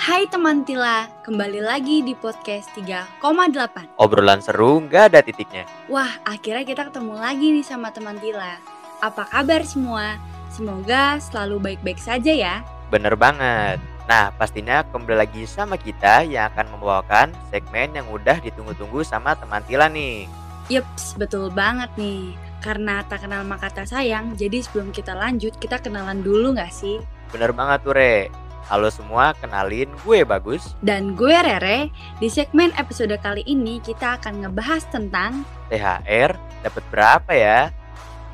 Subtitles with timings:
[0.00, 5.68] Hai teman Tila, kembali lagi di podcast 3,8 Obrolan seru nggak ada titiknya.
[5.92, 8.56] Wah, akhirnya kita ketemu lagi nih sama teman Tila
[9.04, 10.16] Apa kabar semua?
[10.48, 13.76] Semoga selalu baik-baik saja ya Bener banget.
[14.08, 19.60] Nah, pastinya kembali lagi sama kita yang akan membawakan segmen yang udah ditunggu-tunggu sama teman
[19.68, 20.24] Tila nih.
[20.72, 22.32] Yups, betul banget nih
[22.64, 27.04] Karena tak kenal maka tak sayang, jadi sebelum kita lanjut, kita kenalan dulu gak sih?
[27.36, 28.48] Bener banget tuh, Re.
[28.70, 30.78] Halo semua, kenalin gue Bagus.
[30.78, 31.90] Dan gue Rere,
[32.22, 35.42] di segmen episode kali ini kita akan ngebahas tentang
[35.74, 37.74] THR dapat berapa ya?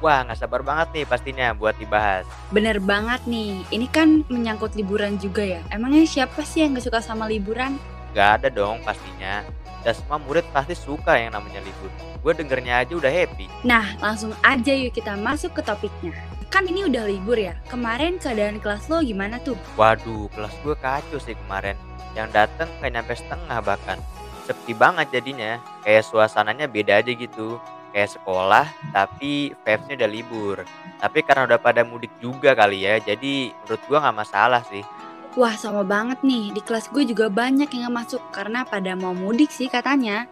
[0.05, 2.29] Wah, nggak sabar banget nih pastinya buat dibahas.
[2.53, 7.01] Bener banget nih, ini kan menyangkut liburan juga ya Emangnya siapa sih yang gak suka
[7.01, 7.81] sama liburan?
[8.13, 9.41] Gak ada dong pastinya.
[9.89, 11.89] Dan semua murid pasti suka yang namanya libur.
[12.21, 13.49] Gue dengernya aja udah happy.
[13.65, 18.63] Nah, langsung aja yuk kita masuk ke topiknya Kan ini udah libur ya, kemarin keadaan
[18.63, 19.59] kelas lo gimana tuh?
[19.75, 21.75] Waduh, kelas gue kacau sih kemarin.
[22.15, 23.99] Yang dateng kayak nyampe setengah bahkan.
[24.47, 25.59] Sepi banget jadinya.
[25.83, 27.59] Kayak suasananya beda aja gitu.
[27.91, 30.57] Kayak sekolah, tapi vibes-nya udah libur.
[31.03, 34.85] Tapi karena udah pada mudik juga kali ya, jadi menurut gue nggak masalah sih.
[35.37, 39.13] Wah sama banget nih, di kelas gue juga banyak yang gak masuk karena pada mau
[39.13, 40.25] mudik sih katanya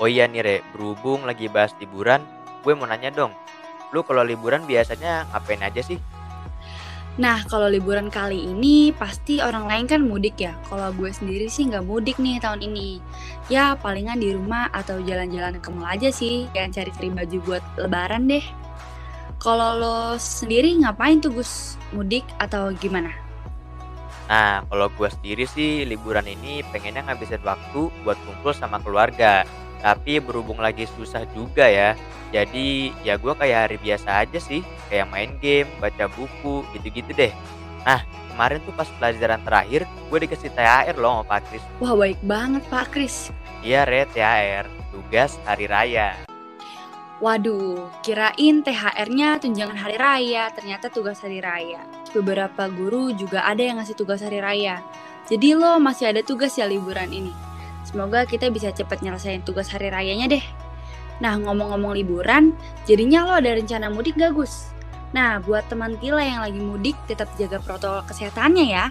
[0.00, 2.24] Oh iya nih Re, berhubung lagi bahas liburan,
[2.64, 3.36] gue mau nanya dong.
[3.90, 5.98] Lu kalau liburan biasanya ngapain aja sih?
[7.18, 11.66] Nah kalau liburan kali ini pasti orang lain kan mudik ya Kalau gue sendiri sih
[11.66, 13.02] nggak mudik nih tahun ini
[13.50, 18.30] Ya palingan di rumah atau jalan-jalan ke mall aja sih Yang cari-cari baju buat lebaran
[18.30, 18.44] deh
[19.42, 21.74] Kalau lo sendiri ngapain tuh Gus?
[21.90, 23.10] Mudik atau gimana?
[24.30, 29.42] Nah, kalau gue sendiri sih liburan ini pengennya ngabisin waktu buat kumpul sama keluarga.
[29.80, 31.96] Tapi berhubung lagi susah juga ya.
[32.30, 34.60] Jadi ya gue kayak hari biasa aja sih.
[34.92, 37.32] Kayak main game, baca buku, gitu-gitu deh.
[37.82, 41.64] Nah, kemarin tuh pas pelajaran terakhir gue dikasih THR loh sama Pak Kris.
[41.80, 44.66] Wah baik banget Pak Kris Iya Re, THR.
[44.88, 46.16] Tugas hari raya.
[47.20, 51.84] Waduh, kirain THR-nya tunjangan hari raya, ternyata tugas hari raya.
[52.16, 54.80] Beberapa guru juga ada yang ngasih tugas hari raya.
[55.28, 57.36] Jadi lo masih ada tugas ya liburan ini.
[57.90, 60.44] Semoga kita bisa cepat nyelesain tugas hari rayanya deh.
[61.18, 62.54] Nah, ngomong-ngomong liburan,
[62.86, 64.70] jadinya lo ada rencana mudik gak Gus?
[65.10, 68.84] Nah, buat teman Tila yang lagi mudik, tetap jaga protokol kesehatannya ya.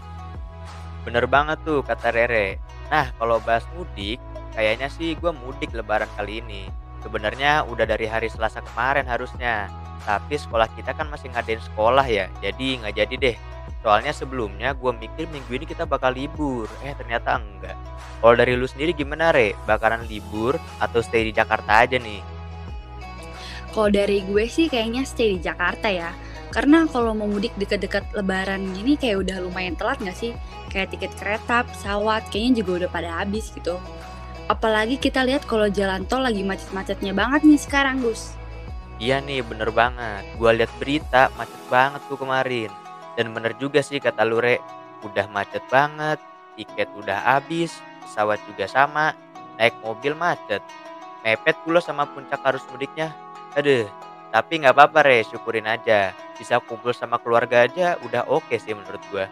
[1.08, 2.60] Bener banget tuh kata Rere.
[2.92, 4.20] Nah, kalau bahas mudik,
[4.52, 6.68] kayaknya sih gue mudik lebaran kali ini.
[7.00, 9.72] Sebenarnya udah dari hari Selasa kemarin harusnya.
[10.04, 13.38] Tapi sekolah kita kan masih ngadain sekolah ya, jadi nggak jadi deh.
[13.80, 17.80] Soalnya sebelumnya gue mikir minggu ini kita bakal libur, eh ternyata enggak.
[18.20, 19.56] Kalau dari lu sendiri gimana Re?
[19.64, 22.20] Bakalan libur atau stay di Jakarta aja nih?
[23.72, 26.12] Kalau dari gue sih kayaknya stay di Jakarta ya.
[26.50, 30.34] Karena kalau mau mudik deket-deket lebaran gini kayak udah lumayan telat gak sih?
[30.68, 33.78] Kayak tiket kereta, pesawat, kayaknya juga udah pada habis gitu.
[34.50, 38.34] Apalagi kita lihat kalau jalan tol lagi macet-macetnya banget nih sekarang Gus.
[38.98, 40.26] Iya nih bener banget.
[40.36, 42.74] Gue lihat berita macet banget tuh kemarin.
[43.18, 44.60] Dan bener juga sih kata lu Re.
[45.06, 46.20] Udah macet banget,
[46.60, 47.72] tiket udah habis,
[48.04, 49.16] pesawat juga sama,
[49.56, 50.60] naik mobil macet.
[51.24, 53.16] Mepet pula sama puncak arus mudiknya.
[53.56, 53.88] Aduh,
[54.30, 56.12] tapi nggak apa-apa Re, syukurin aja.
[56.38, 59.28] Bisa kumpul sama keluarga aja udah oke sih menurut gua.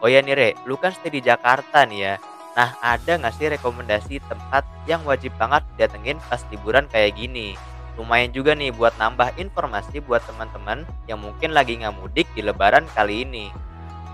[0.00, 2.14] Oh ya nih Re, lu kan stay di Jakarta nih ya.
[2.56, 7.54] Nah ada nggak sih rekomendasi tempat yang wajib banget didatengin pas liburan kayak gini?
[8.00, 12.88] Lumayan juga nih buat nambah informasi buat teman-teman yang mungkin lagi nggak mudik di lebaran
[12.96, 13.52] kali ini.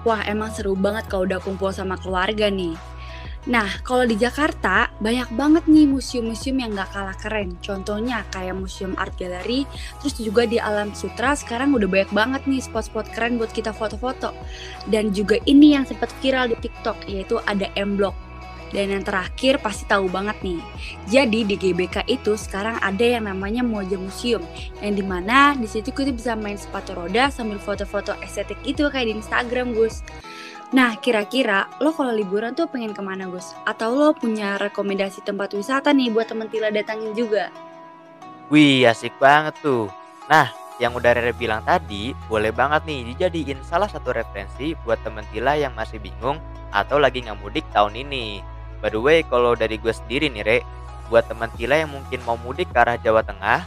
[0.03, 2.75] Wah emang seru banget kalau udah kumpul sama keluarga nih.
[3.47, 7.55] Nah, kalau di Jakarta banyak banget nih museum-museum yang gak kalah keren.
[7.63, 9.63] Contohnya kayak Museum Art Gallery,
[10.03, 14.35] terus juga di Alam Sutra sekarang udah banyak banget nih spot-spot keren buat kita foto-foto.
[14.91, 18.26] Dan juga ini yang sempat viral di TikTok, yaitu ada M Block.
[18.77, 20.61] Dan yang terakhir pasti tahu banget nih.
[21.09, 24.45] Jadi di GBK itu sekarang ada yang namanya Moja Museum,
[24.85, 29.09] yang di mana di situ kita bisa main sepatu roda sambil foto-foto estetik itu kayak
[29.09, 30.05] di Instagram, Gus.
[30.77, 33.57] Nah, kira-kira lo kalau liburan tuh pengen ke mana, Gus?
[33.65, 37.49] Atau lo punya rekomendasi tempat wisata nih buat temen Tila datangin juga?
[38.47, 39.91] Wih asik banget tuh.
[40.31, 45.27] Nah yang udah Rere bilang tadi boleh banget nih dijadiin salah satu referensi buat temen
[45.35, 46.39] Tila yang masih bingung
[46.71, 48.39] atau lagi nggak mudik tahun ini.
[48.81, 50.59] By the way kalau dari gue sendiri nih Re,
[51.09, 53.63] buat teman Tila yang mungkin mau mudik ke arah Jawa Tengah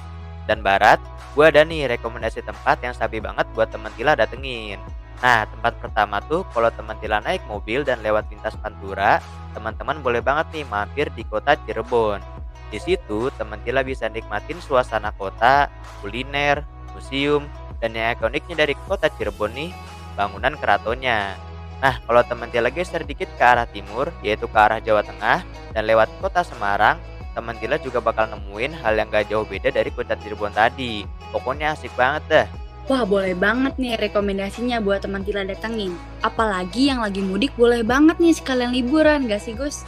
[0.46, 1.00] dan Barat,
[1.38, 4.82] gue ada nih rekomendasi tempat yang sabi banget buat teman Tila datengin.
[5.20, 9.20] Nah, tempat pertama tuh kalau teman Tila naik mobil dan lewat lintas Pantura,
[9.52, 12.24] teman-teman boleh banget nih mampir di kota Cirebon.
[12.72, 15.68] Di situ, teman Tila bisa nikmatin suasana kota,
[16.00, 16.64] kuliner,
[16.96, 17.50] museum,
[17.84, 19.72] dan yang ikoniknya dari kota Cirebon nih,
[20.16, 21.36] bangunan keratonnya.
[21.80, 25.84] Nah, kalau teman Tila geser dikit ke arah timur, yaitu ke arah Jawa Tengah, dan
[25.88, 27.00] lewat kota Semarang,
[27.32, 31.08] teman Tila juga bakal nemuin hal yang gak jauh beda dari kota Cirebon tadi.
[31.32, 32.48] Pokoknya asik banget dah.
[32.90, 35.96] Wah boleh banget nih rekomendasinya buat teman Tila datengin.
[36.20, 39.88] Apalagi yang lagi mudik boleh banget nih sekalian liburan gak sih Gus?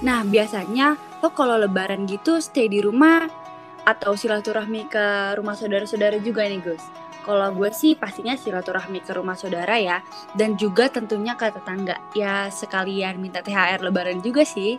[0.00, 3.28] Nah biasanya lo kalau lebaran gitu stay di rumah
[3.84, 7.05] atau silaturahmi ke rumah saudara-saudara juga nih Gus?
[7.26, 9.98] Kalau gue sih pastinya silaturahmi ke rumah saudara ya
[10.38, 11.98] dan juga tentunya ke tetangga.
[12.14, 14.78] Ya sekalian minta THR lebaran juga sih.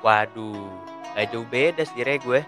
[0.00, 0.72] Waduh,
[1.12, 2.40] gak jauh beda sih Re gue.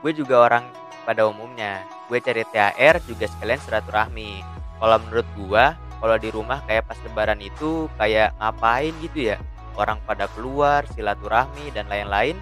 [0.00, 0.64] Gue juga orang
[1.04, 1.84] pada umumnya.
[2.08, 4.40] Gue cari THR juga sekalian silaturahmi.
[4.80, 9.36] Kalau menurut gue, kalau di rumah kayak pas lebaran itu kayak ngapain gitu ya?
[9.76, 12.40] Orang pada keluar, silaturahmi dan lain-lain.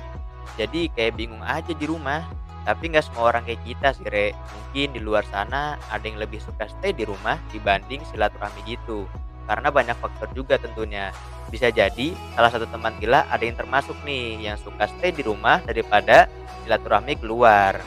[0.55, 2.23] Jadi kayak bingung aja di rumah.
[2.61, 4.37] Tapi nggak semua orang kayak kita sih, Re.
[4.37, 9.09] Mungkin di luar sana ada yang lebih suka stay di rumah dibanding silaturahmi gitu.
[9.49, 11.11] Karena banyak faktor juga tentunya.
[11.51, 15.59] Bisa jadi salah satu teman Tila ada yang termasuk nih yang suka stay di rumah
[15.67, 16.31] daripada
[16.62, 17.81] silaturahmi keluar.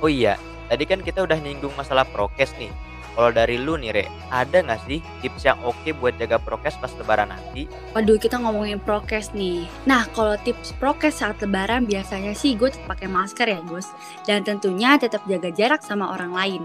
[0.00, 0.40] Oh iya,
[0.72, 2.72] tadi kan kita udah nyinggung masalah prokes nih.
[3.12, 6.88] Kalau dari lu nih Re, ada nggak sih tips yang oke buat jaga prokes pas
[6.96, 7.68] lebaran nanti?
[7.92, 9.68] Waduh kita ngomongin prokes nih.
[9.84, 13.92] Nah kalau tips prokes saat lebaran biasanya sih gue tetap pakai masker ya Gus.
[14.24, 16.62] Dan tentunya tetap jaga jarak sama orang lain.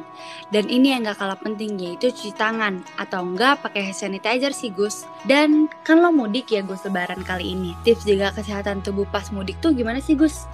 [0.56, 2.80] Dan ini yang gak kalah penting yaitu cuci tangan.
[2.96, 5.04] Atau enggak pakai hand sanitizer sih Gus.
[5.28, 7.76] Dan kan lo mudik ya Gus lebaran kali ini.
[7.84, 10.48] Tips jaga kesehatan tubuh pas mudik tuh gimana sih Gus?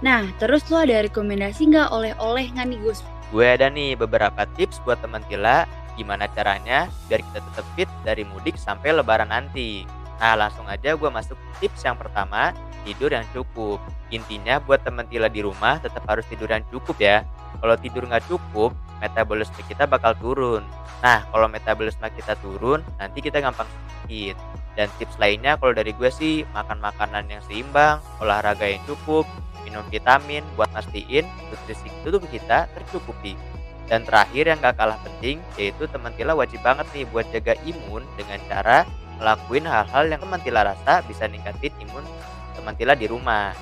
[0.00, 3.02] Nah terus lo ada rekomendasi nggak oleh-oleh nggak nih Gus?
[3.30, 5.62] Gue ada nih beberapa tips buat teman Tila
[5.94, 9.86] gimana caranya biar kita tetap fit dari mudik sampai lebaran nanti.
[10.18, 12.50] Nah langsung aja gue masuk tips yang pertama,
[12.82, 13.78] tidur yang cukup.
[14.10, 17.22] Intinya buat teman Tila di rumah tetap harus tidur yang cukup ya.
[17.62, 20.66] Kalau tidur nggak cukup, metabolisme kita bakal turun.
[20.98, 23.70] Nah kalau metabolisme kita turun, nanti kita gampang
[24.10, 24.34] sakit.
[24.74, 29.22] Dan tips lainnya kalau dari gue sih makan makanan yang seimbang, olahraga yang cukup,
[29.62, 33.38] minum vitamin buat mastiin nutrisi tubuh kita tercukupi.
[33.86, 38.02] Dan terakhir yang gak kalah penting yaitu teman Tila wajib banget nih buat jaga imun
[38.14, 38.86] dengan cara
[39.18, 42.06] ngelakuin hal-hal yang teman Tila rasa bisa ningkatin imun
[42.54, 43.54] teman Tila di rumah.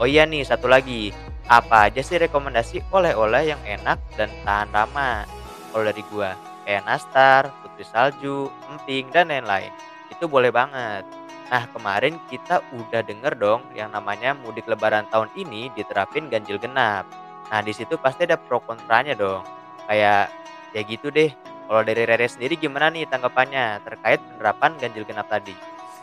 [0.00, 1.12] Oh iya nih satu lagi,
[1.48, 5.28] apa aja sih rekomendasi oleh-oleh yang enak dan tahan lama?
[5.72, 6.32] Kalau dari gua,
[6.70, 9.74] kayak nastar, putri salju, emping, dan lain-lain.
[10.06, 11.02] Itu boleh banget.
[11.50, 17.10] Nah, kemarin kita udah denger dong yang namanya mudik lebaran tahun ini diterapin ganjil genap.
[17.50, 19.42] Nah, di situ pasti ada pro kontranya dong.
[19.90, 20.30] Kayak
[20.70, 21.34] ya gitu deh.
[21.66, 25.54] Kalau dari Rere sendiri gimana nih tanggapannya terkait penerapan ganjil genap tadi?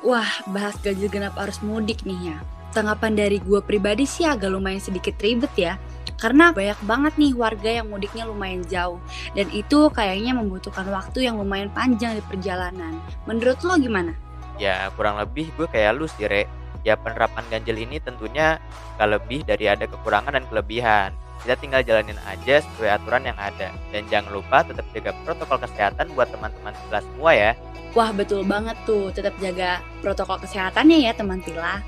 [0.04, 2.38] Wah, bahas ganjil genap arus mudik nih ya.
[2.75, 5.80] Tanggapan dari gue pribadi sih agak lumayan sedikit ribet ya.
[6.18, 8.98] Karena banyak banget nih warga yang mudiknya lumayan jauh.
[9.38, 12.98] Dan itu kayaknya membutuhkan waktu yang lumayan panjang di perjalanan.
[13.30, 14.18] Menurut lo gimana?
[14.58, 16.50] Ya kurang lebih gue kayak lu sih Re.
[16.81, 18.58] Ya penerapan ganjil ini tentunya
[18.98, 21.14] gak lebih dari ada kekurangan dan kelebihan.
[21.46, 23.69] Kita tinggal jalanin aja sesuai aturan yang ada.
[23.94, 27.52] Dan jangan lupa tetap jaga protokol kesehatan buat teman-teman kita semua ya.
[27.94, 31.81] Wah betul banget tuh, tetap jaga protokol kesehatannya ya teman Tila.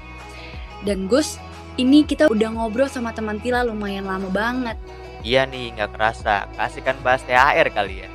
[0.85, 1.41] Dan Gus,
[1.79, 4.75] ini kita udah ngobrol sama teman Tila lumayan lama banget.
[5.23, 6.51] Iya nih, nggak kerasa.
[6.59, 8.09] Kasihkan bahas THR kali ya.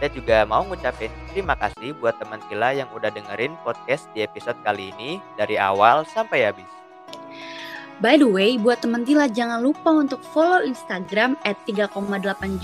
[0.00, 4.56] Kita juga mau ngucapin terima kasih buat teman Tila yang udah dengerin podcast di episode
[4.64, 6.68] kali ini dari awal sampai habis.
[8.00, 11.92] By the way, buat teman Tila jangan lupa untuk follow Instagram at 3,8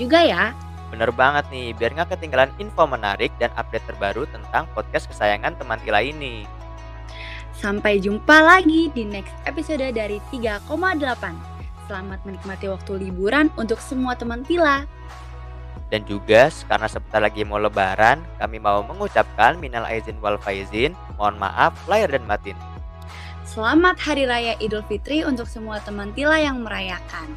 [0.01, 0.57] juga ya.
[0.89, 5.77] Bener banget nih, biar nggak ketinggalan info menarik dan update terbaru tentang podcast kesayangan teman
[5.85, 6.56] Tila ini.
[7.57, 10.69] Sampai jumpa lagi di next episode dari 3,8.
[11.89, 14.85] Selamat menikmati waktu liburan untuk semua teman Tila.
[15.89, 21.41] Dan juga karena sebentar lagi mau lebaran, kami mau mengucapkan minal aizin wal faizin, mohon
[21.41, 22.59] maaf lahir dan batin.
[23.49, 27.33] Selamat Hari Raya Idul Fitri untuk semua teman Tila yang merayakan.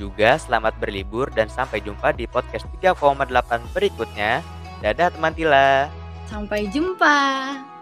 [0.00, 3.28] Juga selamat berlibur dan sampai jumpa di podcast 3,8
[3.76, 4.40] berikutnya.
[4.80, 5.92] Dadah teman Tila.
[6.30, 7.73] Sampai jumpa.